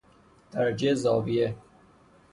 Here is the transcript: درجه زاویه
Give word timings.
درجه 0.51 0.93
زاویه 0.95 1.55